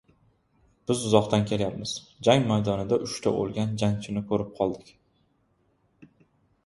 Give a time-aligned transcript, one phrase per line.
[0.91, 1.93] Biz uzoqdan kelyapmiz,
[2.29, 4.93] jang maydonida uchta o‘lgan jangchini ko‘rib qoldik